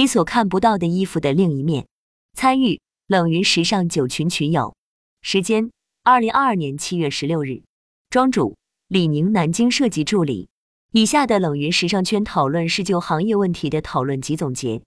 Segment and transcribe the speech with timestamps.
[0.00, 1.86] 你所看不到的衣服的另一面。
[2.32, 4.74] 参与冷云时尚九群群友，
[5.20, 5.70] 时间：
[6.02, 7.64] 二零二二年七月十六日。
[8.08, 8.56] 庄主：
[8.88, 10.48] 李宁南京设计助理。
[10.92, 14.80] 以下的冷云时尚圈讨论是就行业问题的讨论及总结，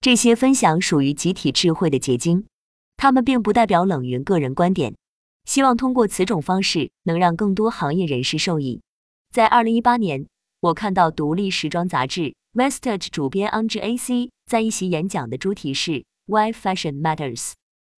[0.00, 2.46] 这些分享属于集体智慧的结晶，
[2.96, 4.94] 他们并不代表冷云个人观点。
[5.46, 8.80] 希望通过此种方式，能让更多行业人士受益。
[9.32, 10.28] 在二零一八年，
[10.60, 12.20] 我看到独立时装杂志
[12.52, 16.04] 《Vestige》主编 Andre AC 在一席演讲的主题是。
[16.26, 17.52] Why fashion matters，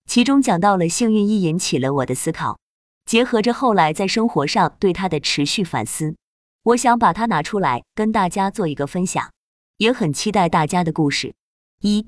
[0.07, 2.59] 其中讲到了幸运衣，引起了我的思考。
[3.05, 6.17] 结合着后来在生活上对它的持续反思，
[6.63, 9.31] 我想把它拿出来跟大家做一个分享，
[9.77, 11.35] 也很期待大家的故事。
[11.81, 12.07] 一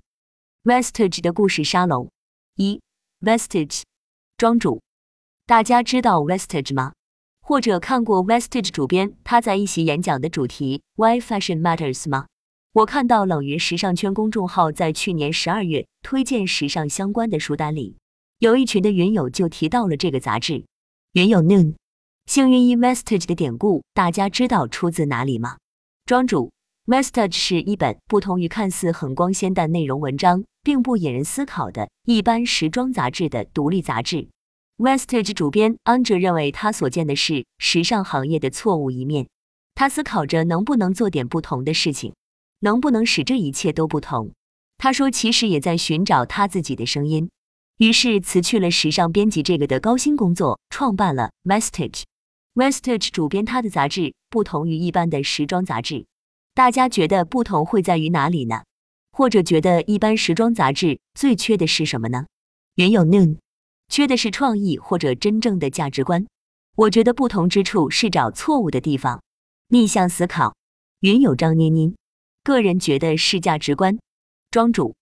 [0.63, 2.11] ，Vestige 的故事沙龙。
[2.57, 2.81] 一
[3.21, 3.83] ，Vestige，
[4.39, 4.83] 庄主，
[5.45, 6.93] 大家知道 Vestige 吗？
[7.43, 12.27] 或者看过 Vestige 主编他在一席演讲的主题 Why fashion matters 吗？
[12.75, 17.99] 我看到冷云时尚圈公众号在去年十二月推荐时尚相关的书单里，
[18.41, 20.65] 有一群的云友就提到了这个杂志。
[21.13, 21.77] 云友 Noon，
[22.27, 25.59] 幸运衣 Vestige 的典故，大家知道出自哪里吗？
[26.05, 26.51] 庄主
[26.87, 34.27] vestage 是一本不同于看似很光鲜但内容文章并不引人思考的一般时装杂志的独立杂志。
[34.79, 39.29] Vestige 主编 Andre 认为他所见的是时尚行业的错误一面，
[39.77, 42.13] 他思考着能不能做点不同的事情。
[42.65, 44.33] 能不能使这一切都不同？
[44.79, 47.29] 他说，其实也在寻找他自己的声音，
[47.77, 52.05] 于是辞去了时尚编辑这个的高薪工作，创办了 Vestige。
[52.55, 56.07] Vestige 主编他的杂志，不同于一般的时装杂志。
[56.55, 58.63] 大家觉得不同会在于哪里呢？
[59.13, 62.25] 或者觉得一般时装杂志最缺的是什么呢？
[62.77, 63.37] 原有 Noon，
[63.89, 66.27] 缺的是创意或者真正的价值观。
[66.77, 69.23] 我觉得不同之处是找错误的地方，
[69.69, 70.55] 逆向思考。
[71.01, 71.93] 云有张捏捏。
[72.45, 73.99] 个人觉得是价值观，
[74.51, 74.95] 庄主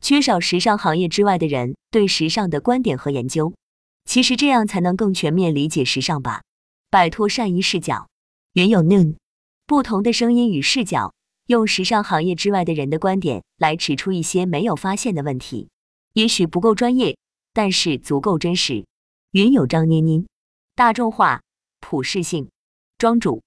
[0.00, 3.52] 缺少时尚行业之外的人对时尚的观点和研究，
[4.04, 6.42] 其实这样才能更全面理解时尚吧，
[6.88, 8.06] 摆脱善意视角。
[8.52, 9.16] 原有 Noon，
[9.66, 11.12] 不同的声音与视角，
[11.48, 15.68] 用时尚行业之外的人的观点来指出一些没有发现的问题，
[16.12, 17.18] 也许不够专业，
[17.52, 18.86] 但是足够真实。
[19.32, 20.24] 云有张捏捏，
[20.76, 21.42] 大众化、
[21.80, 22.48] 普适性，
[22.96, 23.42] 庄主。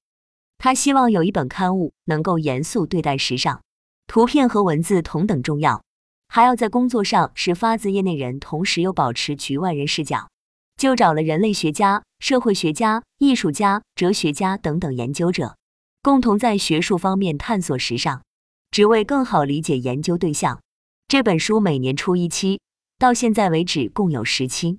[0.59, 3.61] 他希望有一本刊物能够严肃对待时尚，
[4.07, 5.83] 图片和文字同等重要，
[6.27, 10.27] 还要在工作上是发自业内人，同时又保持局外人视角。
[10.75, 15.55] 就找了人类学家、社会学家、艺术家、哲学家等等研究者，
[16.01, 18.21] 共同在学术方面探索时尚，
[18.69, 20.61] 只为更好理解研究对象。
[21.07, 22.59] 这本书每年出一期，
[22.97, 24.77] 到现在为止共有十期，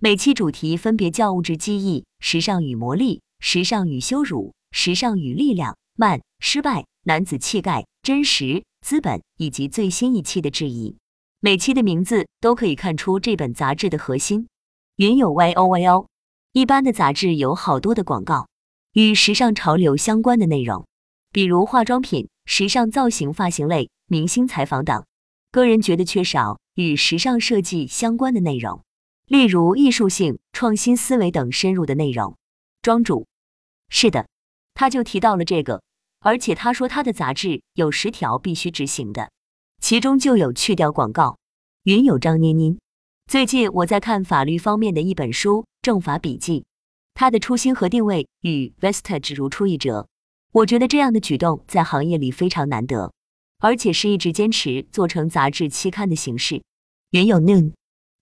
[0.00, 4.52] 每期主题分别叫物质记忆、时尚与魔力、时尚与羞辱。
[4.72, 10.96] 时尚与力量、慢、失败、男子气概、真实、资本，以及最新一期的质疑。
[11.40, 14.48] 每期的名字都可以看出这本杂志的核心。
[14.96, 16.06] 云有 Y O Y O，
[16.52, 18.48] 一般的杂志有好多的广告，
[18.92, 20.86] 与时尚潮流相关的内容，
[21.32, 25.04] 比如化妆品、时尚造型、发型类、明星采访等。
[25.50, 28.82] 个人觉得缺少与时尚设计相关的内容，
[29.26, 32.36] 例如艺术性、创新思维等深入的内容。
[32.82, 33.26] 庄主，
[33.88, 34.26] 是的。
[34.74, 35.82] 他就提到了这个，
[36.20, 39.30] 而且他说他的杂志有十条必须执行的，
[39.80, 41.38] 其中就有去掉广告。
[41.84, 42.76] 云有张捏捏，
[43.26, 46.60] 最近我在看法律方面的一本书《政法笔记》，
[47.14, 50.06] 他的初心和定位与 Vestage 如出一辙。
[50.52, 53.12] 我觉得这样的举动在行业里非常难得，
[53.60, 56.62] 而且是一直坚持做成杂志期刊的形式。
[57.10, 57.72] 云有 Noon，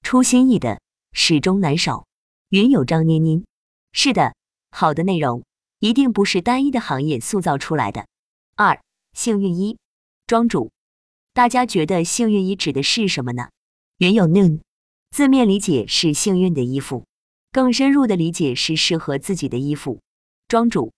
[0.03, 0.81] 初心意的
[1.13, 2.07] 始终难守。
[2.51, 3.43] 云有张捏捏，
[3.93, 4.35] 是的，
[4.71, 5.43] 好的内容。
[5.81, 8.07] 一定不是单一的行业塑造出来的。
[8.57, 8.81] 二，
[9.13, 9.79] 幸运衣，
[10.27, 10.71] 庄主，
[11.33, 13.49] 大家觉得幸运衣指的是什么呢？
[13.99, 14.61] 原有 Noon，
[15.11, 17.05] 字面理解是幸运的衣服，
[17.53, 20.01] 更深入的理解是适合自己的衣服。
[20.49, 20.93] 庄主，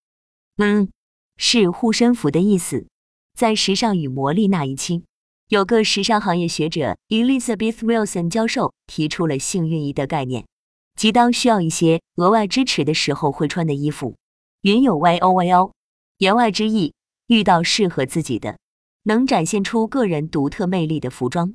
[0.57, 0.91] 嗯，
[1.37, 2.87] 是护身符的意思。
[3.35, 5.05] 在时尚与魔力那一期，
[5.49, 10.47] 有个时尚行业学者 Elizabeth Wilson 教授提出了幸运衣的概念，
[10.95, 14.17] 即当需要一些额外支持的时候会穿的衣服。
[14.63, 15.73] 云有 Y O Y O，
[16.19, 16.93] 言外之意，
[17.29, 18.59] 遇到适合自己的、
[19.05, 21.55] 能展现出个人独特魅力的服装，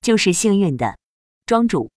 [0.00, 0.96] 就是幸运的。
[1.44, 1.90] 庄主，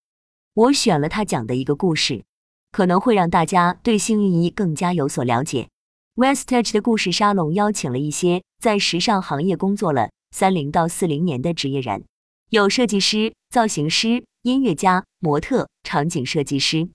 [0.53, 2.25] 我选了他讲的一个故事，
[2.73, 5.69] 可能会让大家对幸运衣更加有所了解。
[6.15, 12.03] Vestige 的故事沙龙邀请了一些在时尚行业工作了三零到四零年的职业人，
[12.49, 16.89] 有设计师、造型师、音乐家、模特、场景设计师，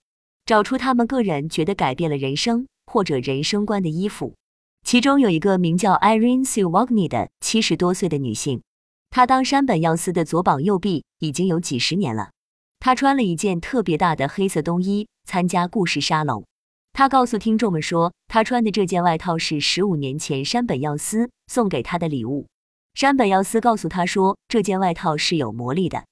[0.45, 2.67] 找出他们个人觉得改变了人生。
[2.95, 4.37] 或者人生观的衣服，
[4.85, 8.63] 其中有一个名叫 Irene Sue w a g n y 的七十多岁的女性，
[9.11, 12.31] 她当山本耀司的左膀右臂已经有几十年了。
[12.79, 16.47] 他穿了一件特别大的黑色冬衣参加故事沙龙。
[16.93, 22.47] 他告诉听众们说，他穿的这件外套是十五年前山本耀司送给他的礼物。
[22.95, 26.05] 山本耀司告诉他说，这件外套是有魔力的。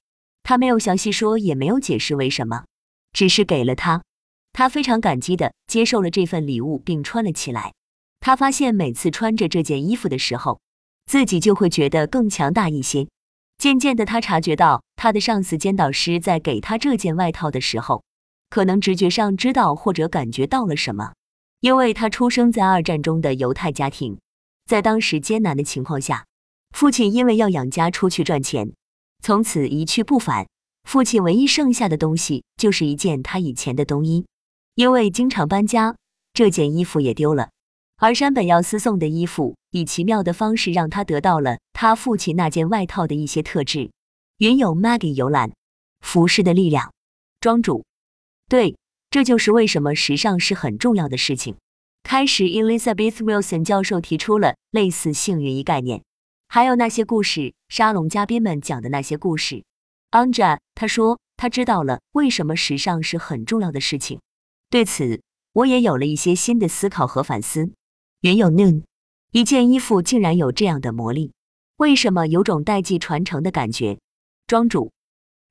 [0.43, 2.65] 他没有详细说，也没有解释为什么，
[3.13, 4.03] 只是给了他。
[4.53, 7.73] 他非常感激的接受了这份礼物，并穿了起来。
[8.19, 10.61] 他发现每次穿着这件衣服的时候，
[11.05, 13.07] 自己就会觉得更强大一些。
[13.57, 18.03] 渐渐的，他察觉到他的上司兼导师在给他这件外套的时候，
[18.49, 21.13] 可能直觉上知道或者感觉到了什么。
[21.59, 24.19] 因为他出生在二战中的犹太家庭，
[24.65, 26.25] 在当时艰难的情况下。
[26.71, 28.73] 父亲因为要养家出去赚钱，
[29.21, 30.47] 从此一去不返。
[30.83, 34.25] 父亲唯一剩下的东西就是一件他以前的冬衣，
[34.75, 35.95] 因为经常搬家，
[36.33, 37.49] 这件衣服也丢了。
[37.97, 43.91] 而山本耀司送的衣服，以奇妙的方式让他得到了他父亲那件外套的一些特质。
[44.39, 45.51] 云有 Maggie 游览，
[46.01, 46.91] 服饰的力量。
[47.39, 47.85] 庄主，
[48.49, 48.75] 对，
[49.11, 51.55] 这就是为什么时尚是很重要的事情。
[52.01, 56.03] 开始，Elizabeth Wilson 教授提出了类似幸运一概念。
[56.47, 59.63] 还有那些故事，沙龙嘉宾们讲的那些故事。
[60.11, 64.19] Anja 他说他知道了为什么时尚是很重要的事情。
[64.73, 65.21] 对此，
[65.51, 67.73] 我也有了一些新的思考和反思。
[68.21, 68.81] 原有 Noon，
[69.31, 71.31] 一件衣服竟然有这样的魔力，
[71.77, 73.99] 为什么有种代际传承的感觉？
[74.47, 74.91] 庄主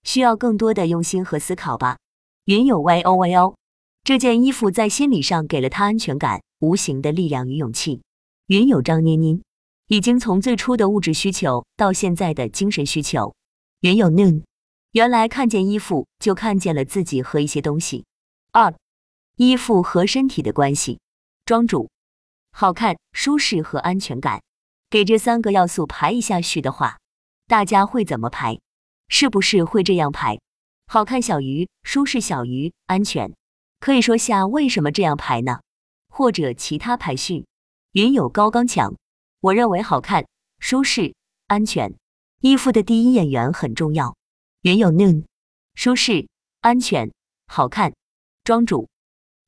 [0.03, 1.99] 需要更多的用心和思考吧。
[2.47, 3.55] 云有 YOYO，
[4.03, 8.03] 这件衣服在心理上给了他安全感、无形的力量与勇气。
[8.49, 9.39] 云有张捏捏。
[9.87, 13.37] 已经从最初的物质需求到现在的精神需求。
[13.83, 14.43] 云有 noon，
[14.91, 18.05] 原来看见衣服就看见了自己和一些东西。
[18.51, 18.75] 二，
[19.45, 21.01] 衣服和身体的关系。
[21.45, 21.91] 庄主，
[22.53, 24.41] 好看、舒适和安全感，
[24.89, 27.01] 给这三个要素排一下序的话，
[27.49, 28.61] 大家会怎么排？
[29.09, 30.39] 是不是会这样排？
[30.87, 33.35] 好看小于舒适小于安全，
[33.81, 35.59] 可以说下为什么这样排呢？
[36.09, 37.45] 或者其他排序？
[37.95, 38.95] 云有高刚强。
[39.41, 40.25] 我认为好看、
[40.61, 41.17] 舒适、
[41.49, 41.97] 安全，
[42.43, 44.15] 衣服的第一眼缘很重要。
[44.61, 45.25] 云有 noon，
[45.75, 46.29] 舒适、
[46.61, 47.11] 安全、
[47.49, 47.93] 好看。
[48.45, 48.89] 庄主，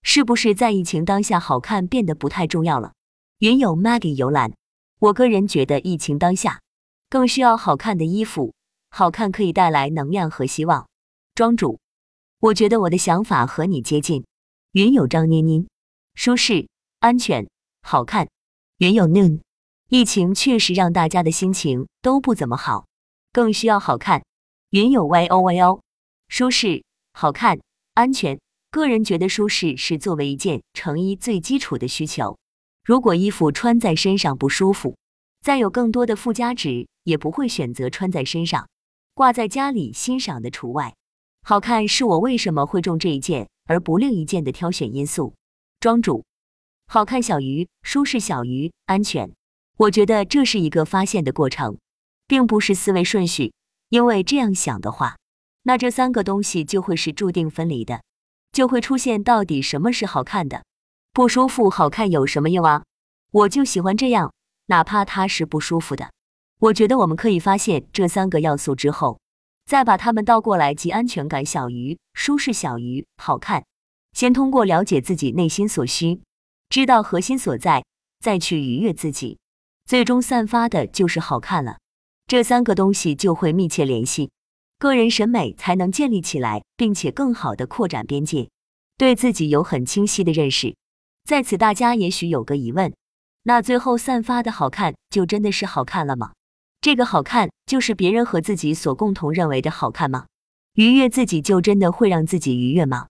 [0.05, 2.93] 是不是在疫情当下，好看变得不太重要了？
[3.39, 4.53] 云有 Maggie 游览，
[5.01, 6.61] 我个人觉得疫情当下
[7.09, 8.53] 更需要好看的衣服，
[8.91, 10.87] 好看可以带来能量和希望。
[11.35, 11.81] 庄主，
[12.39, 14.25] 我觉得我的想法和你接近。
[14.73, 15.67] 云有张妮妮，
[16.15, 16.69] 舒适、
[17.01, 17.49] 安全、
[17.83, 18.29] 好看。
[18.79, 19.41] 云有 noon。
[19.89, 22.87] 疫情确实让大家的心情都不怎么好，
[23.33, 24.23] 更需要好看。
[24.71, 25.81] 云有 Y O Y O，
[26.29, 27.59] 舒适、好看、
[27.95, 28.39] 安全。
[28.75, 32.37] 个人觉得舒适是作为一件成衣最基础的需求。
[32.85, 34.97] 如果衣服穿在身上不舒服，
[35.41, 38.69] 再有更多的附加值也不会选择穿在身上，
[39.15, 40.97] 挂在家里欣赏的除外。
[41.44, 45.35] 好看是我为什么会中这一件而不另一件的挑选因素。
[45.79, 46.25] 庄主，
[46.88, 49.31] 好看小于舒适小于安全。
[49.77, 51.79] 我觉得这是一个发现的过程，
[52.27, 53.53] 并不是思维顺序。
[53.88, 55.17] 因为这样想的话，
[55.62, 58.03] 那这三个东西就会是注定分离的，
[58.55, 60.62] 就会出现到底什么是好看的，
[61.12, 61.69] 不舒服。
[61.69, 62.85] 好看有什么用啊？
[63.33, 64.33] 我就喜欢这样，
[64.67, 66.11] 哪怕它是不舒服的。
[66.61, 69.19] 我觉得我们可以发现这三个要素之后，
[69.67, 73.65] 再把它们倒过来，即安全感小于舒适小于好看。
[74.13, 76.20] 先通过了解自己内心所需，
[76.69, 77.84] 知道核心所在，
[78.20, 79.39] 再去愉悦自己。
[79.84, 81.79] 最终散发的就是好看了，
[82.29, 84.31] 这三个东西就会密切联系，
[84.84, 88.50] 个人审美才能建立起来，并且更好的扩展边界，
[88.98, 90.76] 对自己有很清晰的认识。
[91.24, 92.93] 在此，大家也许有个疑问：
[93.44, 96.34] 那最后散发的好看，就真的是好看了吗？
[96.82, 100.26] 这个好看，就是别人和自己所共同认为的好看吗？
[100.74, 103.06] 愉悦自己，就真的会让自己愉悦吗？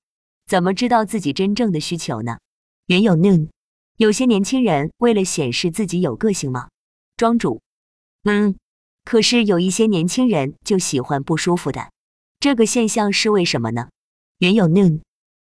[0.47, 2.39] 怎么知道自己真正的需求呢？
[2.87, 3.49] 原有 noon。
[3.97, 6.69] 有些年轻人为了显示自己有个性吗？
[7.17, 7.61] 庄主，
[8.23, 8.55] 嗯，
[9.05, 11.91] 可是有一些年轻人就喜欢不舒服的，
[12.41, 13.89] 这个现象是为什么呢？
[14.39, 15.01] 原有 no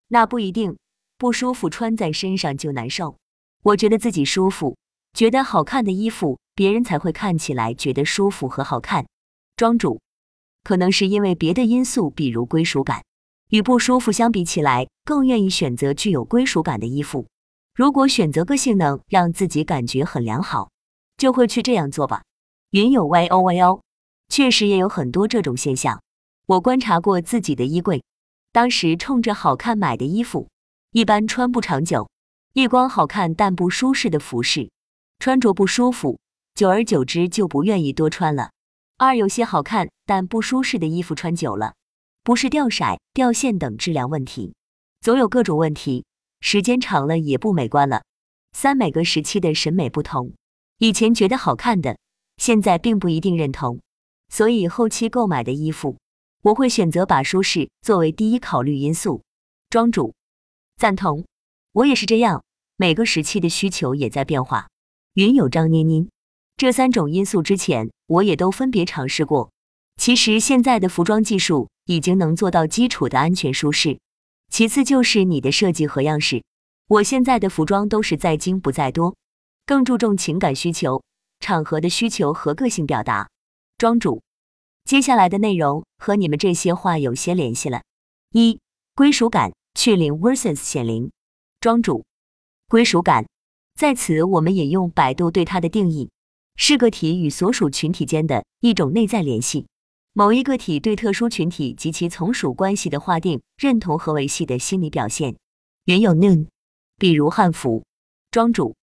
[0.08, 0.78] 那不一定，
[1.18, 3.16] 不舒服穿在身上就难受。
[3.64, 4.76] 我觉得自己舒服，
[5.14, 9.06] 觉得好看的衣服，别人才会看起来觉得舒服和好看。
[9.56, 10.02] 庄主，
[10.64, 13.04] 可能是因为别的因素，比如归属感，
[13.50, 17.28] 与不舒服相比起来，更愿意选择具有归属感的衣服。
[17.76, 20.72] 如果选择个性能让自己感觉很良好，
[21.16, 22.24] 就会去这样做吧。
[22.72, 23.82] 云有 Y O Y O，
[24.30, 26.02] 确实也有很多这种现象。
[26.46, 28.02] 我观察过自己的衣柜，
[28.54, 30.48] 当时冲着好看买的衣服，
[30.92, 32.10] 一般穿不长久。
[32.54, 34.72] 一光好看但不舒适的服饰，
[35.20, 36.18] 穿着不舒服，
[36.56, 38.52] 久而久之就不愿意多穿了。
[38.98, 41.74] 二有些好看但不舒适的衣服穿久了，
[42.24, 44.54] 不是掉色、掉线等质量问题，
[45.02, 46.06] 总有各种问题，
[46.40, 48.04] 时间长了也不美观了。
[48.54, 50.34] 三每个时期的审美不同，
[50.78, 51.98] 以前觉得好看的，
[52.42, 53.82] 现在并不一定认同，
[54.30, 55.98] 所以后期购买的衣服，
[56.42, 59.22] 我会选择把舒适作为第一考虑因素。
[59.70, 60.16] 庄主
[60.76, 61.24] 赞同，
[61.72, 62.44] 我也是这样。
[62.78, 64.70] 每个时期的需求也在变化。
[65.14, 66.10] 云有张妮妮，
[66.58, 69.52] 这三种因素之前我也都分别尝试过。
[69.98, 74.00] 其实现在的服装技术已经能做到基础的安全舒适，
[74.50, 76.44] 其次就是你的设计和样式。
[76.88, 79.16] 我现在的服装都是在精不在多，
[79.68, 81.04] 更注重情感需求、
[81.42, 83.30] 场合的需求和个性表达。
[83.78, 84.22] 庄主，
[84.86, 87.82] 接下来的内容和你们这些话有些联系了。
[88.32, 88.60] 一、
[88.96, 91.12] 归属感，去零 vs 显灵。
[91.60, 92.06] 庄主，
[92.70, 93.26] 归属感。
[93.78, 96.10] 在此，我们引用百度对它的定义：
[96.56, 99.68] 是个体与所属群体间的一种内在联系，
[100.14, 105.36] 某一个体对特殊群体及其从属关系的划定、认同和维系的心理表现。
[105.86, 106.48] 原有 noon，
[106.98, 107.84] 比如汉服。
[108.30, 108.76] 庄主，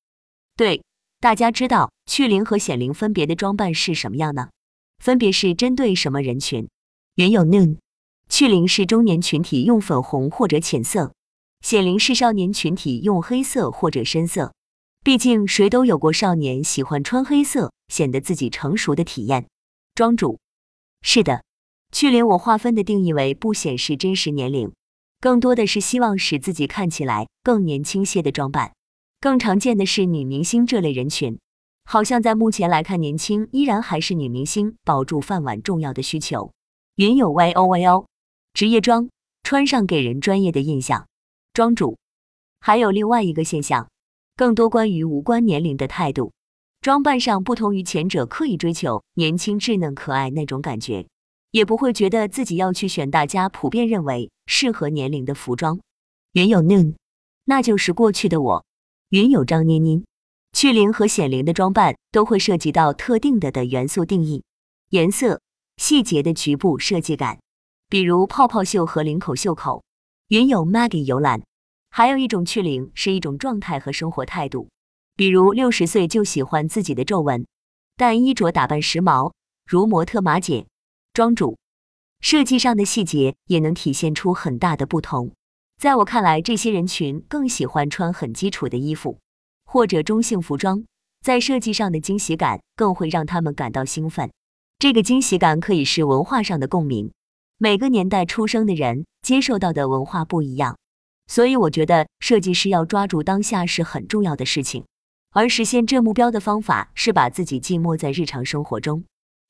[0.56, 0.82] 对，
[1.20, 4.50] 大家知道去龄和显灵分别的装扮是什么样呢？
[5.02, 6.68] 分别是针对什么人群？
[7.16, 7.78] 原有 noon，
[8.28, 11.12] 去龄是中年群体用粉红或者浅色，
[11.60, 14.54] 显灵是少年群体用黑色或者深色。
[15.02, 19.48] 毕竟谁都有过少年喜欢穿黑色，显得自己成熟的体验。
[19.96, 20.38] 庄主，
[21.02, 21.42] 是的，
[21.90, 24.72] 去龄我划分的定义为不显示真实年龄，
[25.20, 28.70] 更多的是希望使自己看起来更年轻些的装扮。
[29.20, 31.40] 更常见的是女明星这类人群，
[31.84, 36.52] 好像在目前来看，年轻依然还是女明星保住饭碗重要的需求。
[36.94, 38.06] 云有 Y O Y O，
[38.54, 39.08] 职业装
[39.42, 41.06] 穿上给人专业的印象。
[41.52, 41.98] 庄主，
[42.60, 43.88] 还有另外一个现象。
[44.36, 46.32] 更多关于无关年龄的态度，
[46.80, 51.08] 装扮上不同于前者刻意追求年轻稚嫩可爱那种感觉，
[51.50, 55.80] 也不会觉得自己要去选大家普遍认为适合年龄的服装。
[56.34, 56.94] 原有 noon，
[57.46, 58.64] 那就是过去的我。
[59.10, 60.04] 云有张妮妮，
[60.52, 64.44] 去龄和显灵的装扮都会涉及到特定的的元素定义、
[64.90, 65.40] 颜色、
[65.78, 67.38] 细节的局部设计感，
[67.88, 69.82] 比如泡泡袖和领口袖口。
[70.28, 71.40] 云有 Maggie 游览。
[71.90, 74.68] 还有一种去龄是一种状态和生活态度，
[75.16, 77.46] 比如六十岁就喜欢自己的皱纹，
[77.96, 79.32] 但衣着打扮时髦，
[79.64, 80.66] 如模特马姐。
[81.14, 81.56] 庄主，
[82.20, 85.32] 设计上的细节也能体现出很大的不同。
[85.78, 89.20] 在我看来，这些人群更喜欢穿很基础的衣服
[89.64, 90.84] 或者中性服装，
[91.20, 94.28] 在设计上的惊喜感更会让他们感到兴奋。
[94.80, 97.12] 这个惊喜感可以是文化上的共鸣，
[97.58, 100.76] 每个年代出生的人接受到的文化不一样。
[101.28, 104.84] 所以我觉得设计师要抓住当下是很重要的事情，
[105.30, 109.04] 而实现这目标的方法是把自己浸没在日常生活中，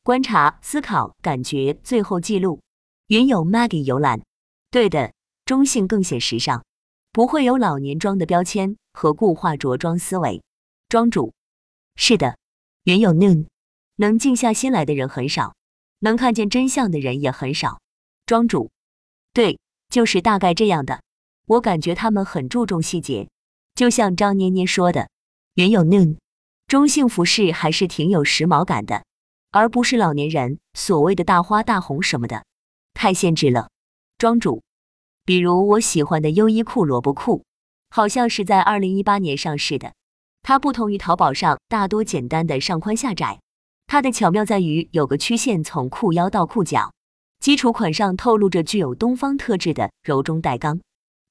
[0.04, 2.60] 观察、思考、感觉，最后记录。
[3.06, 4.20] 云有 Maggie 游览，
[4.70, 5.12] 对的，
[5.48, 6.62] 中性更显时尚，
[7.10, 10.42] 不会有老年装的标签和固化着装思维。
[10.90, 11.32] 庄主，
[11.96, 12.36] 是的，
[12.84, 13.46] 云有 Noon，
[13.96, 15.54] 能静下心来的人很少，
[16.00, 17.80] 能看见真相的人也很少。
[18.26, 18.70] 庄主，
[19.32, 21.00] 对，就是大概这样的。
[21.46, 23.30] 我感觉他们很注重细节，
[23.74, 25.08] 就像张捏捏说的，
[25.54, 26.18] 原有 noon，
[26.66, 29.02] 中性服饰还是挺有时髦感的，
[29.50, 32.44] 而不是老年人所谓的大花大红什么的，
[32.92, 33.70] 太限制了。
[34.18, 34.62] 庄主，
[35.28, 37.44] 比如我喜欢的优衣库萝卜裤，
[37.90, 39.92] 好像是在二零一八年上市的，
[40.40, 43.38] 它不同于淘宝上大多简单的上宽下窄，
[43.86, 46.94] 它的巧妙在于有个曲线从裤腰到裤脚，
[47.40, 50.80] 基础款上透露着具有东方特质的柔中带刚。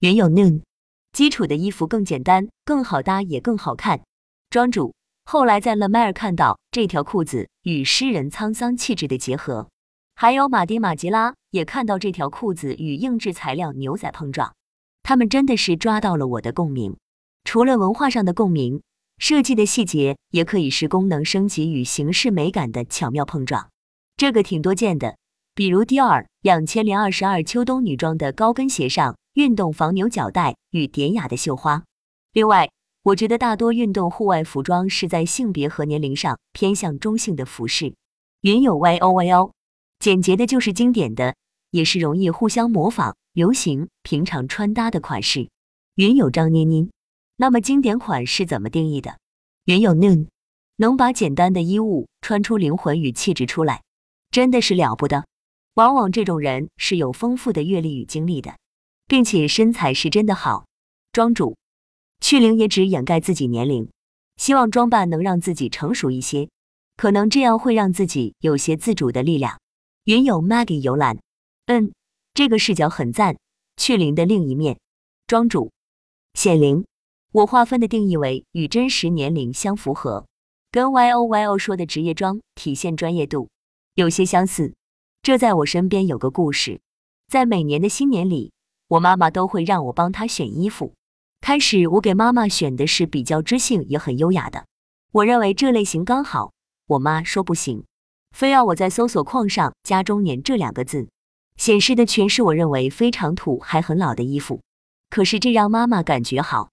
[0.01, 0.61] 原有 noon，
[1.13, 4.01] 基础的衣服更简单、更好搭，也更好看。
[4.51, 4.93] 庄主
[5.25, 9.67] 后来在 Le Mer 看到这条裤子与诗人沧桑气质的结合，
[10.19, 14.51] 还有马丁马吉拉也看到这条裤子与硬质材料牛仔碰撞，
[15.03, 16.97] 他们真的是抓到了我的共鸣。
[17.43, 18.81] 除了文化上的共鸣，
[19.19, 23.69] 设计的细节也可以是功能升级与形式美感的巧妙碰撞，
[24.15, 25.17] 这个挺多见的。
[25.53, 29.15] 比如第二两千零二十二秋冬女装的高跟鞋上。
[29.35, 31.83] 运动防牛角带与典雅的绣花。
[32.33, 32.71] 另外，
[33.03, 37.93] 我觉得大多运动户外服装是在性别和年龄上偏向中性的服饰。
[38.41, 39.51] 云有 Y O Y O，
[39.99, 41.35] 简洁的就是经典的，
[41.71, 45.49] 也是容易互相模仿、流行、平常穿搭的款式。
[45.95, 46.89] 云有张妮妮，
[47.35, 49.17] 那么经典款是怎么定义的？
[49.65, 50.27] 云有 Noon，
[50.77, 53.81] 能把简单的衣物穿出灵魂与气质出来，
[54.31, 55.25] 真的是了不得。
[55.73, 58.55] 往往这种人是有丰富的阅历与经历的。
[59.09, 60.67] 并且身材是真的好，
[61.13, 61.55] 庄主
[62.19, 63.89] 去龄也只掩盖自己年龄，
[64.35, 66.49] 希望装扮能让自己成熟一些。
[66.97, 69.57] 可能这样会让自己有些自主的力量。
[70.07, 71.19] 云友 Maggie 游览，
[71.65, 71.91] 嗯，
[72.33, 73.35] 这个视角很赞。
[73.75, 74.79] 去零的另一面，
[75.27, 75.73] 庄主
[76.33, 76.85] 显灵。
[77.33, 80.25] 我划分的定义为与真实年龄相符合，
[80.71, 83.49] 跟 Y O Y O 说的职业装体现专业度
[83.95, 84.73] 有些相似。
[85.21, 86.79] 这在我身边有个故事，
[87.27, 88.53] 在每年的新年里，
[88.87, 90.93] 我妈妈都会让我帮她选衣服。
[91.41, 94.67] 开始我给妈妈选的是比较知性也很优雅的，
[95.11, 96.53] 我认为这类型刚好。
[96.87, 97.83] 我妈说不行，
[98.37, 101.09] 非要我在搜索框上加“中年”这两个字，
[101.55, 104.61] 显示的全是我认为非常土还很老的衣服。
[105.09, 106.69] 可是这让妈妈感觉好。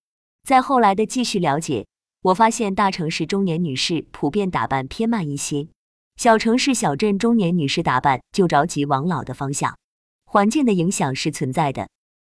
[0.47, 1.87] 在后来的继续了解，
[2.21, 5.68] 我发现大城市中年女士普遍打扮偏慢一些，
[6.16, 9.75] 小城市小镇中年女士打扮就着急往老的方向。
[10.26, 11.88] 环境的影响是存在的，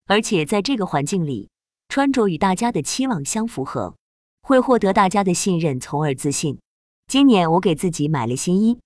[0.08, 1.48] 而且在这个环境里，
[1.88, 3.94] 穿着与大家的期望相符合，
[4.42, 6.58] 会获得大家的信任，从而自信。
[7.06, 8.78] 今年我给自己买了新衣，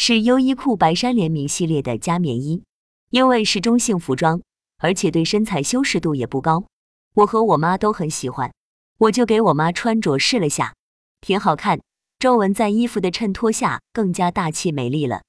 [0.00, 2.62] 是优衣库白山联名系列的加棉衣，
[3.10, 4.40] 因为是中性服装，
[4.78, 6.66] 而且对身材修饰度也不高，
[7.14, 8.54] 我和我妈都很喜欢。
[8.98, 10.72] 我就给我妈穿着试了下，
[11.20, 11.80] 挺好看，
[12.20, 15.22] 皱纹在衣服的衬托下更加大气美丽了，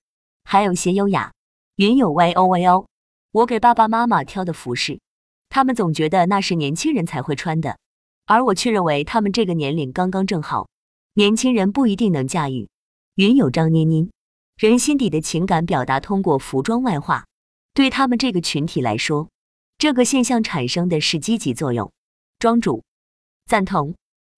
[0.43, 1.31] 还有些优雅。
[1.77, 2.85] 云有 Y O Y O，
[3.31, 4.99] 我给爸爸妈妈挑的服饰，
[5.49, 7.79] 他们总觉得那是年轻人才会穿的，
[8.27, 10.67] 而我却认为他们这个年龄刚刚正好，
[11.15, 12.69] 年轻人不一定能驾驭。
[13.15, 14.07] 云有张捏捏，
[14.59, 17.23] 人心底的情感表达通过服装外化，
[17.73, 19.29] 对他们这个群体来说，
[19.77, 21.89] 这个现象产生的是积极作用。
[22.39, 22.83] 庄主。
[23.45, 23.95] 赞同，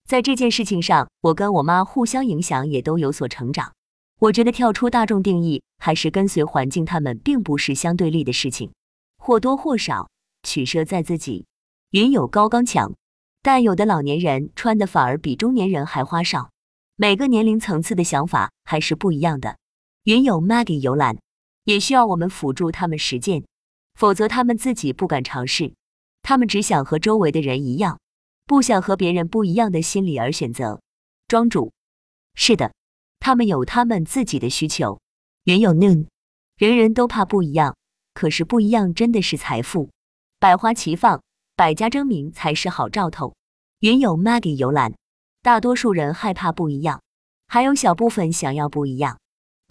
[0.08, 3.74] 在这件事情上，我跟我妈互相影响，也都有所成长。
[4.20, 8.72] 我觉得跳出大众定义，还是跟随环境，他们并不是相对立的事情，
[9.18, 10.12] 或多或少
[10.44, 11.48] 取舍在自己。
[11.90, 12.94] 云有高刚强，
[13.42, 16.52] 但有的老年人穿的反而比中年人还花哨。
[16.96, 19.58] 每个年龄层次的想法还是不一样的。
[20.04, 21.20] 云有 Maggie 游览，
[21.66, 23.44] 也需要我们辅助他们实践，
[23.94, 25.76] 否则他们自己不敢尝试，
[26.24, 28.00] 他们只想和周围的人一样。
[28.48, 30.82] 不想和别人不一样的心理而选择，
[31.28, 31.72] 庄主，
[32.34, 32.74] 是的，
[33.20, 35.00] 他们有他们自己的需求。
[35.44, 36.08] 云有 noon，
[36.58, 37.78] 人人都怕不一样，
[38.14, 39.92] 可是不一样真的是财富，
[40.40, 41.22] 百花齐放，
[41.56, 43.36] 百家争鸣才是好兆头。
[43.80, 44.96] 云有 Maggie 游览，
[45.44, 47.02] 大多数人害怕不一样，
[47.48, 49.20] 还有小部分想要不一样。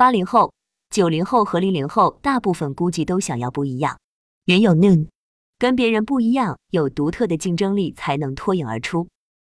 [0.01, 0.55] 八零后、
[0.89, 3.99] 九零后和零零后，大部分估计都想要不一样。
[4.47, 5.09] 原有 noon。
[5.59, 9.09] 跟别人不一样，有独特的竞争力才能脱颖而出。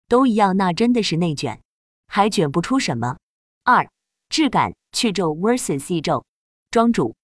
[0.09, 1.61] 都一样，那真的是内卷，
[2.09, 3.19] 还卷不出什么。
[3.63, 3.89] 二、
[4.29, 6.25] 质感去皱 vs 易皱。
[6.73, 7.15] 庄主，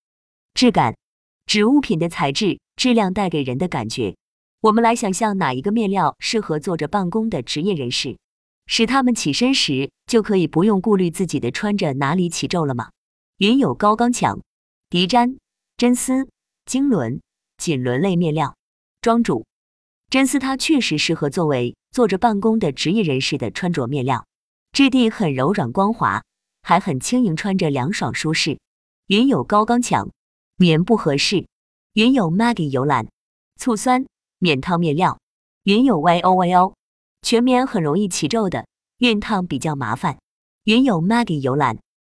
[0.54, 0.96] 质感
[1.46, 4.14] 指物品的材质、质量带给人的感觉。
[4.60, 8.16] 我们来想象哪一个面料适合坐着办公的职业人士，
[8.66, 12.90] 使他们起身时就可以不用顾虑自己的穿着哪里起皱了吗？
[13.38, 14.40] 云有高刚强、
[14.88, 15.36] 涤毡、
[15.76, 16.26] 真丝、
[16.64, 17.20] 经纶、
[17.58, 18.56] 锦纶类面料。
[19.02, 19.44] 庄主，
[20.08, 24.26] 真丝它确实适合作为坐着办公的职业人士的穿着面料，
[24.72, 26.24] 质地很柔软光滑，
[26.62, 28.58] 还很轻盈，穿着凉爽舒适。
[29.08, 30.08] 云有高刚强，
[30.56, 31.46] 棉不合适。
[31.92, 33.06] 云有 Maggie 游览，
[33.56, 34.06] 醋酸
[34.38, 35.18] 免烫面料。
[35.64, 36.74] 云有 Y O Y O，
[37.20, 38.66] 全棉很容易起皱的，
[38.98, 40.18] 熨烫比较麻烦。
[40.64, 41.78] 云有 Maggie 游览，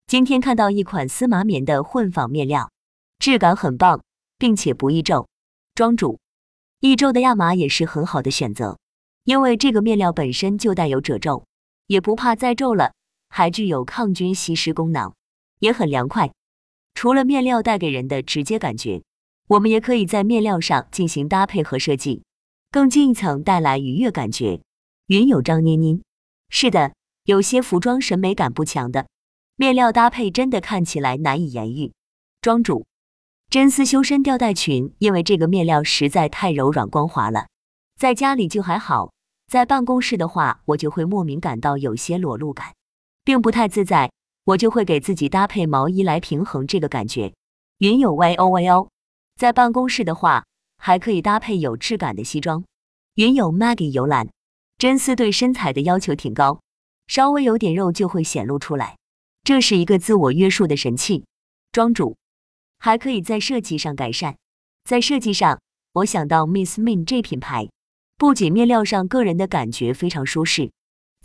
[0.09, 2.71] 今天看到一款丝麻棉的混纺面料，
[3.19, 4.05] 质感很棒，
[4.38, 5.27] 并且不易皱。
[5.75, 6.21] 庄主。
[6.79, 8.79] 易皱的亚麻也是很好的选择，
[9.25, 11.45] 因为这个面料本身就带有褶皱，
[11.88, 12.92] 也不怕再皱了，
[13.31, 15.12] 还具有抗菌吸湿功能，
[15.59, 16.31] 也很凉快。
[16.95, 19.03] 除了面料带给人的直接感觉，
[19.49, 22.23] 我们也可以在面料上进行搭配和设计，
[22.71, 24.61] 更进一层带来愉悦感觉。
[25.09, 26.01] 云有张妮妮，
[26.49, 29.09] 是的，有些服装审美感不强的，
[29.57, 31.92] 面料搭配真的看起来难以言喻。
[32.40, 32.87] 庄主。
[33.49, 37.47] 真丝修身吊带裙，因为这个面料实在太柔软光滑了，
[37.97, 39.12] 在家里就还好，
[39.47, 42.75] 在办公室的话，我就会莫名感到有些裸露感，
[43.25, 44.11] 并不太自在，
[44.45, 47.33] 我就会给自己搭配毛衣来平衡这个感觉。
[47.79, 48.88] 云有 Y O Y O，
[49.37, 50.45] 在办公室的话，
[50.79, 52.64] 还可以搭配有质感的西装。
[53.14, 54.29] 云有 Maggie 游览，
[54.77, 56.61] 真丝对身材的要求挺高，
[57.07, 58.97] 稍微有点肉就会显露出来，
[59.46, 61.24] 这是一个自我约束的神器。
[61.70, 62.16] 庄主。
[62.80, 64.38] 还可以在设计上改善。
[64.82, 65.61] 在设计上，
[65.92, 67.68] 我想到 Miss Min 这品牌，
[68.16, 70.72] 不仅面料上个人的感觉非常舒适，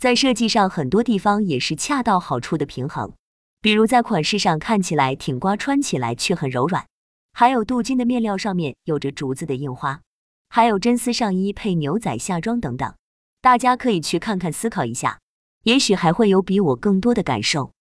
[0.00, 3.12] 在设计上很多地方也是恰到好处的平衡。
[3.60, 6.84] 比如在款式上看起来挺刮，穿起来却很柔软；
[7.32, 10.00] 还有镀金的面料上面有着竹子的印花，
[10.48, 12.94] 还有真丝上衣配牛仔下装等等。
[13.40, 15.18] 大家可以去看看，思考一下，
[15.64, 17.72] 也许还会有比我更多的感受。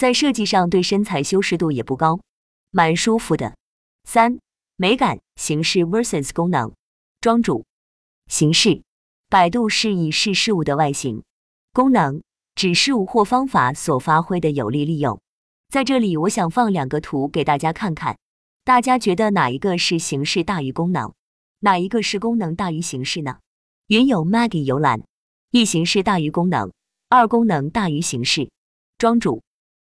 [0.00, 2.20] 在设计上对身材修饰度也不高，
[2.70, 3.54] 蛮舒服的。
[4.04, 4.38] 三、
[4.76, 6.72] 美感形式 vs 功能。
[7.20, 7.66] 庄主，
[8.26, 8.82] 形式，
[9.28, 11.20] 百度是以视事物的外形；
[11.74, 12.22] 功能，
[12.54, 15.20] 指事物或方法所发挥的有力利用。
[15.68, 18.16] 在这里，我想放两个图给大家看看，
[18.64, 21.12] 大家觉得哪一个是形式大于功能，
[21.58, 23.40] 哪一个是功能大于形式呢？
[23.88, 25.02] 云友 Maggie 游览，
[25.50, 26.72] 一形式大于功能，
[27.10, 28.50] 二功能大于形式。
[28.96, 29.42] 庄主，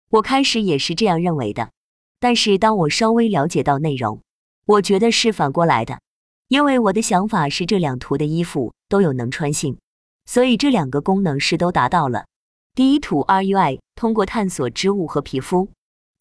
[0.09, 1.71] 我开始也是这样认为的，
[2.19, 4.21] 但是当我稍微了解到内容，
[4.65, 5.99] 我觉得是反过来的。
[6.47, 9.77] 因为我的想法是这两图的衣服都有能穿性，
[10.25, 12.25] 所以这两个功能是都达到了。
[12.73, 15.67] 第一图 RUI 通过探索织物和皮肤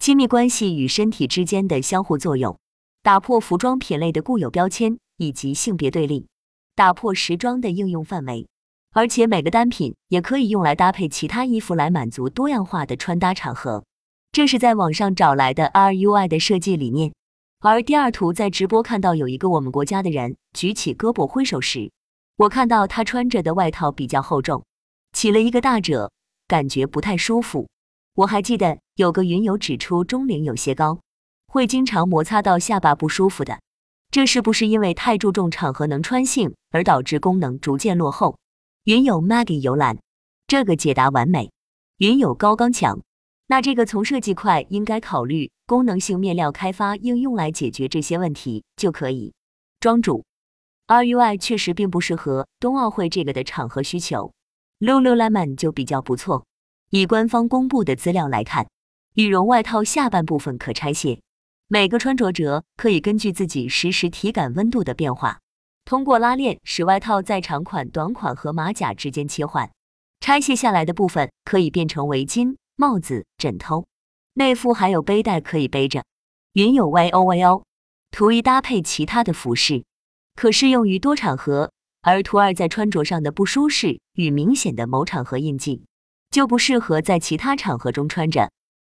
[0.01, 2.59] 亲密关系与身体之间的相互作用，
[3.05, 6.27] 打破服装品类的固有标签以及性别对立，
[6.75, 8.49] 打破时装的应用范围，
[8.97, 13.85] 而且每个单品也可以用来搭配其他衣服来满足多样化的穿搭场合。
[14.33, 17.13] 这是在网上找来的 RUI 的设计理念。
[17.61, 21.91] 而第二图在直播看到有一个我们国家的人举起胳膊挥手时，
[22.39, 24.65] 我看到他穿着的外套比较厚重，
[25.13, 26.11] 起了一个大褶，
[26.49, 27.69] 感觉不太舒服。
[28.15, 31.01] 我还记得有个云友指出中领有些高，
[31.49, 33.61] 会经常摩擦到下巴不舒服的，
[34.11, 38.39] 这是不是因为太注重场合能穿性而导致功能逐渐落后？
[38.87, 39.99] 云友 Maggie 游览，
[40.47, 41.51] 这个解答完美。
[41.97, 43.01] 云友高刚强。
[43.49, 49.35] 那这个从设计块应该考虑功能性面料开发应用来解决这些问题就可以。
[49.81, 50.25] 庄主
[50.87, 54.33] ，RUI 确实并不适合冬奥会这个的场合需求
[54.79, 56.47] ，Lululemon 就比较不错。
[56.91, 58.69] 以官方公布的资料来看，
[59.15, 61.21] 羽绒外套下半部分可拆卸，
[61.67, 65.41] 每个穿着者可以根据自己实时体感温度的变化，
[65.87, 69.71] 通过拉链使外套在长款、短款和马甲之间切换。
[70.19, 72.57] 拆卸下来的部分可以变成围巾。
[72.75, 73.87] 帽子、枕头、
[74.35, 76.05] 内附还有背带可以背着。
[76.53, 77.65] 云有 Y O Y O，
[78.11, 79.85] 图一搭配其他的服饰，
[80.35, 81.71] 可适用于多场合；
[82.03, 85.87] 而图二在穿着上的不舒适与明显的某场合印记，
[86.31, 88.51] 就不适合在其他场合中穿着。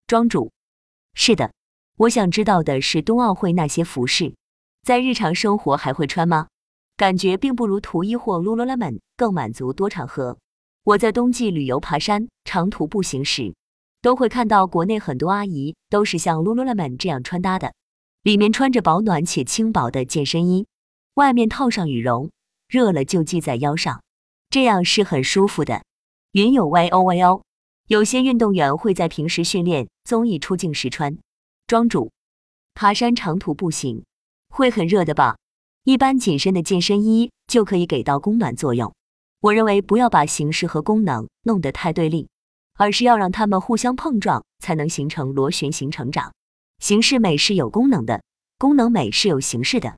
[0.07, 0.53] 庄主，
[1.13, 1.51] 是的，
[1.97, 4.35] 我想知道的是冬奥会那些服饰，
[4.83, 6.47] 在日常生活还会穿吗？
[6.97, 10.37] 感觉并不如图一或 Lululemon 更满足多场合。
[10.83, 13.53] 我在冬季旅游、爬山、长途步行时。
[14.03, 17.73] 都会看到国内很多阿姨都是像 Lululemon 这样穿搭的，
[18.21, 20.67] 里面穿着保暖且轻薄的健身衣，
[21.13, 22.29] 外面套上羽绒，
[22.67, 24.03] 热了就系在腰上，
[24.49, 25.85] 这样是很舒服的。
[26.33, 27.43] 云有 Y O Y O，
[27.87, 31.17] 有些运动员会在平时训练、综艺出镜时穿。
[31.65, 32.11] 庄主，
[32.75, 34.03] 爬山长途步行
[34.49, 35.37] 会很热的吧？
[35.83, 38.93] 一般紧身的健身衣就可以给到供暖作用。
[39.41, 42.27] 我认为不要把形式和功能弄得太对立。
[42.75, 46.33] 而是要让它们互相碰撞，才能形成螺旋形成长。
[46.79, 48.23] 形式美是有功能的，
[48.57, 49.95] 功能美是有形式的。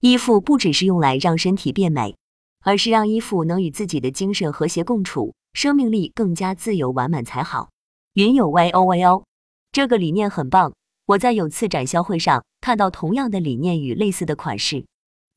[0.00, 2.16] 衣服不只是用来让身体变美，
[2.60, 7.70] 而是让衣服能与自己的精神和谐共处，生命力更加自由完满才好。
[8.12, 9.24] 云有 Y O Y O，
[9.72, 10.74] 这个理念很棒。
[11.06, 14.84] 我在有次展销会上看到同样的理念与类似的款式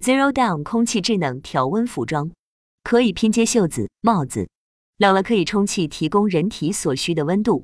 [0.02, 2.32] ，Zero Down 空气智能调温服装，
[2.84, 4.50] 可以拼接袖子、帽子。
[4.98, 7.64] 冷了可以充气，提供人体所需的温度；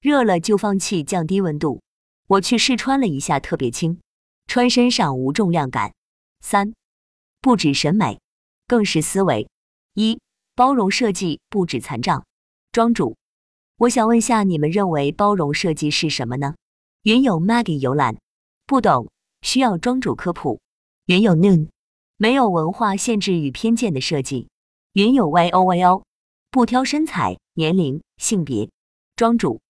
[0.00, 1.80] 热了就放气，降低温度。
[2.26, 3.98] 我去试穿了一下，特别轻，
[4.46, 5.92] 穿身上无重量感。
[6.40, 6.74] 三，
[7.40, 8.20] 不止审美，
[8.66, 9.48] 更是思维。
[9.94, 10.20] 一，
[10.54, 12.24] 包容设计不止残障。
[12.70, 13.16] 庄主，
[13.78, 16.54] 我想问下，你们认为包容设计是什么呢？
[17.02, 18.16] 云友 Maggie 游览，
[18.66, 19.10] 不懂，
[19.42, 20.60] 需要庄主科普。
[21.06, 21.68] 云友 Noon，
[22.20, 24.48] 没有文化限制与偏见的设计。
[24.92, 26.02] 云有 Y O Y O。
[26.50, 28.70] 不挑身材、年龄、性别，
[29.14, 29.60] 庄主，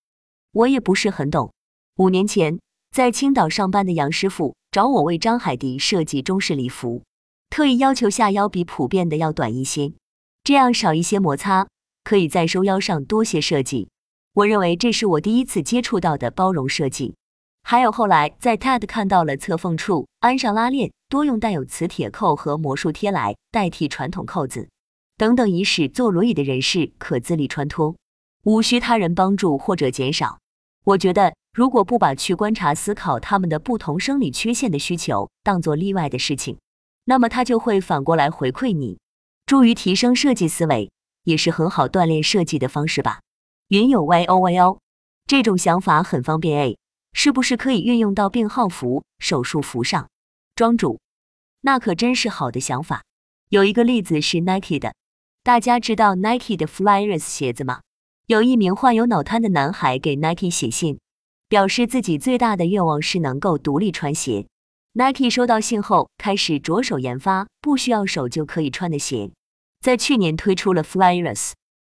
[0.52, 1.52] 我也不是很懂。
[1.96, 7.02] 五年前在青岛上班的杨师傅找我为张海迪设计中式礼服，
[7.50, 9.92] 特意要求下腰比普遍的要短一些，
[10.44, 11.66] 这样少一些摩擦，
[12.04, 13.88] 可以在收腰上多些设计。
[14.34, 17.16] 我认为这是我第一次接触到的包容设计。
[17.70, 24.70] 还有后来在 TED 看到了侧缝处安上拉链，多用带有磁铁扣和魔术贴来代替传统扣子。
[25.18, 27.94] 等等，以使坐轮椅的人士可自力穿脱，
[28.44, 30.38] 无需他人帮助或者减少。
[30.84, 36.56] 我觉得，如果不把去观察、思考他们的不同生理缺陷的需求当做例外的事情，
[37.04, 38.98] 那么他就会反过来回馈你，
[39.44, 40.90] 助于提升设计思维，
[41.24, 43.20] 也是很好锻炼设计的方式吧。
[43.68, 44.78] 云有 Y O Y O，
[45.26, 46.78] 这种想法很方便诶，
[47.20, 50.08] 是不是可以运用到病号服、手术服上？
[50.54, 51.00] 庄主，
[51.62, 53.02] 那可真是好的想法。
[53.48, 54.94] 有一个例子是 Nike 的。
[55.42, 57.80] 大家知道 Nike 的 Flyers 鞋子吗？
[58.26, 61.00] 有一名患有脑瘫的男孩给 Nike 写信，
[61.48, 64.46] 表示自己最大的愿望是能够独立穿鞋。
[64.92, 69.32] Nike 收到信后，开始着手研发不需要手就可以穿的鞋，
[69.80, 71.54] 在去年推出了 Flyrus。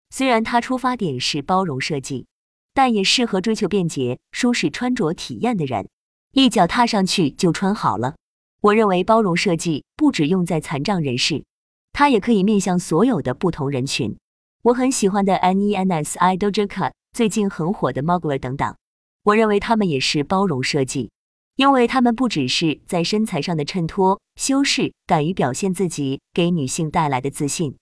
[0.09, 2.25] 虽然它出发点是包容设计，
[2.73, 5.87] 但也适合追求便捷、舒适穿着体验的人，
[6.31, 8.15] 一脚踏上去就穿好了。
[8.61, 11.43] 我认为包容设计不只用在残障人士，
[11.91, 14.17] 它也可以面向所有的不同人群。
[14.63, 18.75] 我很喜欢的 N E N S I d o j a k a 最近很火的 Mugler 等等，
[19.23, 21.11] 我认为他们也是包容设计，
[21.57, 27.75] 因为他们不只是在身材上的衬托、修饰，敢于表现自己，给女性带来的自信，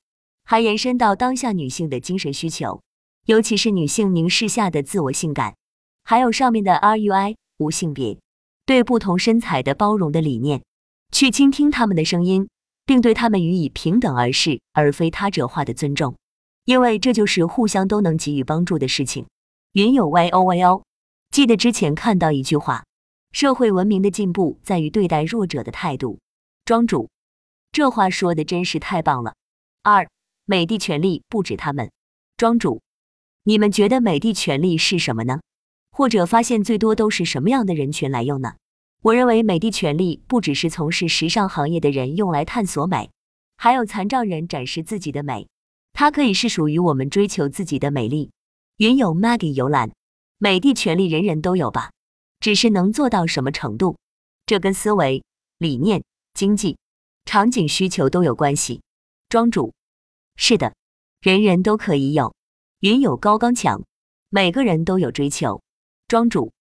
[0.43, 2.81] 还延伸到当下女性的精神需求，
[3.25, 5.55] 尤其是女性凝视下的自我性感，
[6.03, 7.35] 还有上面的 R.U.I.
[7.57, 8.17] 无性别，
[8.65, 10.63] 对不同身材的包容的理念。
[11.11, 12.49] 去倾听他们的声音，
[12.85, 16.15] 并对他们予以平等而视，而非他者化的尊重，
[16.65, 19.27] 因为这就是互相都能给予帮助的事情。
[19.73, 20.83] 云有 Y O Y O，
[21.29, 22.83] 记得之前看到一句话：
[23.31, 26.19] 社会文明的进步在于对待弱者的态度。
[26.65, 27.09] 庄主，
[27.71, 29.35] 这话说的真是太棒了。
[29.83, 30.09] 二，
[30.45, 31.91] 美的权利不止他们。
[32.37, 32.81] 庄主，
[33.43, 35.41] 你们觉得美的权利是什么呢？
[35.91, 38.53] 或者发现最多都是什么样的人群来用呢？
[39.01, 43.09] 我认为美的权利不只是从事时尚行业的人用来探索美，
[43.57, 45.47] 还有残障人展示自己的美。
[45.93, 48.31] 它可以是属于我们追求自己的美丽。
[48.77, 49.91] 云有 Maggie 游览，
[50.37, 51.91] 美的权利人人都有吧？
[52.39, 53.97] 只是能做到什么程度，
[54.45, 55.23] 这跟思维、
[55.57, 56.03] 理念、
[56.35, 56.77] 经济、
[57.25, 58.81] 场景需求都有关系。
[59.29, 59.73] 庄主，
[60.35, 60.73] 是的，
[61.21, 62.33] 人人都可以有。
[62.81, 63.83] 云有高刚强，
[64.31, 65.61] 每个人都有追求。
[66.07, 66.51] 庄主，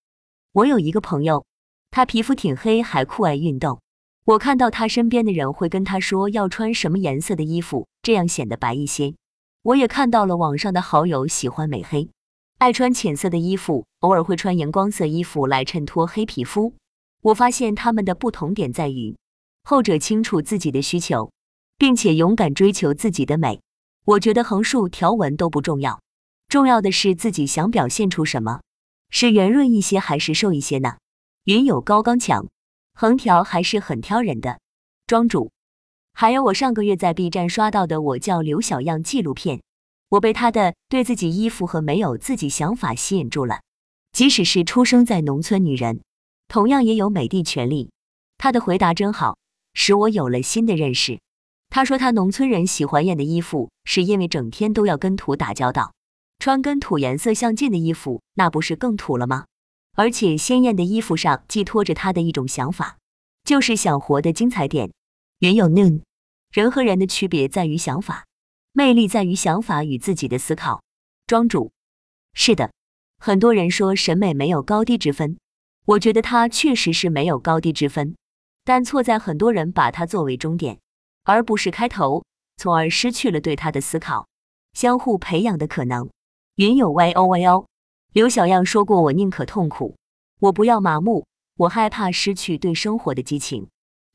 [0.53, 1.47] 我有一个朋友。
[1.91, 3.81] 他皮肤挺黑，还酷爱运动。
[4.27, 9.15] 我看到他身边的人会跟他说要穿什么颜色的衣服，这样显得白一些。
[9.63, 12.11] 我也看到了网上的好友喜欢美黑，
[12.59, 16.75] 爱穿浅色的衣服，偶尔会穿荧光色衣服来衬托黑皮肤。
[17.23, 19.17] 我发现他们的不同点在于，
[19.63, 21.33] 后者清楚自己的需求，
[21.79, 23.63] 并且勇敢追求自己的美。
[24.05, 25.99] 我觉得横竖条纹都不重要，
[26.51, 28.63] 重要的是自己想表现出什么，
[29.09, 30.97] 是圆润一些还是瘦一些呢？
[31.45, 32.49] 云有高刚强，
[32.93, 34.59] 横条还是很挑人的。
[35.07, 35.53] 庄主，
[36.13, 39.63] 还有我上个月在 B 站刷到的《我叫刘小样》纪录片，
[40.09, 43.61] 我被他的对自己衣服和没有自己想法吸引住了。
[44.11, 46.01] 即使是出生在农村女人，
[46.49, 47.93] 同样也有美的权利。
[48.39, 49.39] 他的回答真好，
[49.75, 51.21] 使我有了新的认识。
[51.69, 55.93] 他说他农村人喜欢艳的衣服，是因为整天都要跟土打交道，
[56.41, 59.45] 穿跟土颜色相近的衣服，那不是更土了吗？
[59.95, 62.97] 而且鲜艳的衣服上寄托着他的一种想法，
[63.45, 64.91] 就是想活得精彩点。
[65.41, 66.01] 云有 noon，
[66.51, 68.25] 人和人的区别在于想法，
[68.73, 70.83] 魅力在于想法与自己的思考。
[71.27, 71.71] 庄主，
[72.33, 72.73] 是的，
[73.19, 75.37] 很多人说审美没有高低之分，
[75.85, 78.17] 我觉得它确实是没有高低之分，
[78.65, 80.79] 但错在很多人把它作为终点，
[81.25, 82.25] 而不是开头，
[82.57, 84.27] 从而失去了对它的思考、
[84.73, 86.09] 相互培养的可能。
[86.61, 87.65] 云有 y o y o。
[88.13, 89.97] 刘小样说过：“我宁可痛苦，
[90.41, 91.25] 我不要麻木，
[91.57, 93.67] 我害怕失去对生活的激情。”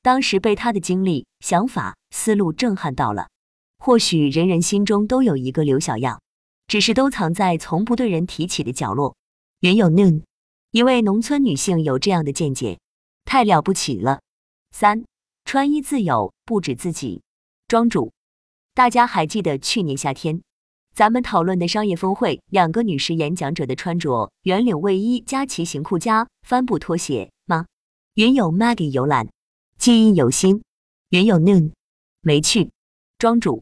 [0.04, 3.30] 当时被他的经历、想法、思路震撼到了。
[3.80, 6.22] 或许人人心中都有一个刘小样，
[6.68, 9.16] 只是都藏在从不对人提起的角落。
[9.62, 10.22] 云有 noon，
[10.70, 12.78] 一位农村女性有这样的见解，
[13.24, 14.22] 太了不起了。
[14.70, 15.04] 三，
[15.46, 17.24] 穿衣自由不止自己。
[17.68, 18.14] 庄主，
[18.76, 20.44] 大家还记得去年夏天？
[20.96, 27.66] 咱们讨论的商业峰会，两个女士演讲者的穿着：圆领卫衣加骑行裤加帆布拖鞋吗？
[28.14, 29.28] 云有 Maggie 游览，
[29.78, 30.64] 记忆犹新。
[31.10, 31.74] 云有 Noon
[32.22, 32.72] 没去，
[33.18, 33.62] 庄主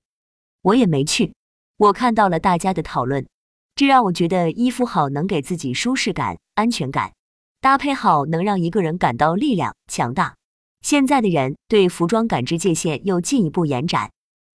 [0.61, 1.33] 我也没去。
[1.77, 3.25] 我看到了大家的讨论，
[3.73, 7.13] 这让我觉得衣服好能给自己舒适感、安全感，
[7.59, 10.35] 搭配好能让一个人感到力量强大。
[10.81, 14.11] 现在的人对服装感知界限又进一步延展。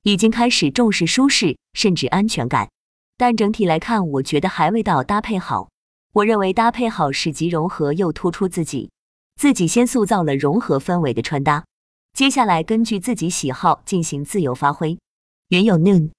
[0.08, 2.70] 已经开始重视舒适甚至安全感，
[3.18, 5.68] 但整体来看，我觉得还未到搭配好。
[6.14, 8.90] 我认为搭配好是集融合又突出自己，
[9.36, 11.66] 自己先塑造了融合氛围的穿搭，
[12.14, 14.98] 接下来根据自己喜好进行自由发挥。
[15.48, 16.10] 原有 noon，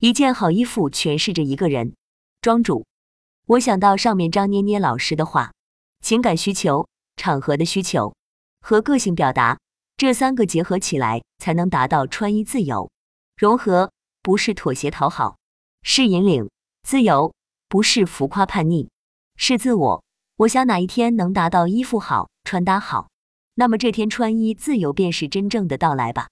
[0.00, 1.94] 一件好衣服诠释着一个人。
[2.42, 2.84] 庄主，
[3.46, 5.52] 我想到上面张捏捏老师的话，
[6.02, 8.14] 情感需求、场合的需求
[8.60, 9.58] 和个性表达
[9.96, 12.90] 这三个结合起来，才能达到穿衣自由。
[13.38, 15.38] 融合不是妥协讨好，
[15.82, 16.48] 是引领；
[16.82, 17.32] 自由
[17.68, 18.88] 不是浮夸叛逆，
[19.36, 20.02] 是自我。
[20.38, 23.10] 我想哪一天能达到衣服好、穿搭好，
[23.54, 26.26] 那么这天穿衣自由便是真正的到来吧。